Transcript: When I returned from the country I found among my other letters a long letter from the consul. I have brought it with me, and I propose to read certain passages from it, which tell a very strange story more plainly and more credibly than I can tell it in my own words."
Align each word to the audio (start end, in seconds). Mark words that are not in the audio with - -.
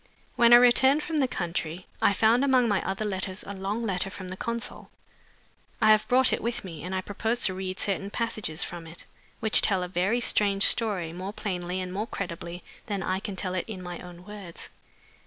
When 0.35 0.51
I 0.51 0.55
returned 0.55 1.03
from 1.03 1.17
the 1.17 1.27
country 1.27 1.85
I 2.01 2.11
found 2.11 2.43
among 2.43 2.67
my 2.67 2.81
other 2.81 3.05
letters 3.05 3.43
a 3.45 3.53
long 3.53 3.85
letter 3.85 4.09
from 4.09 4.29
the 4.29 4.35
consul. 4.35 4.89
I 5.79 5.91
have 5.91 6.07
brought 6.07 6.33
it 6.33 6.41
with 6.41 6.63
me, 6.63 6.81
and 6.83 6.95
I 6.95 7.01
propose 7.01 7.41
to 7.41 7.53
read 7.53 7.77
certain 7.79 8.09
passages 8.09 8.63
from 8.63 8.87
it, 8.87 9.05
which 9.41 9.61
tell 9.61 9.83
a 9.83 9.87
very 9.87 10.19
strange 10.19 10.63
story 10.63 11.13
more 11.13 11.33
plainly 11.33 11.79
and 11.79 11.93
more 11.93 12.07
credibly 12.07 12.63
than 12.87 13.03
I 13.03 13.19
can 13.19 13.35
tell 13.35 13.53
it 13.53 13.65
in 13.67 13.83
my 13.83 13.99
own 13.99 14.25
words." 14.25 14.69